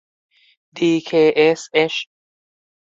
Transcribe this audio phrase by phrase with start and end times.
[0.77, 1.93] ดีเคเอสเอช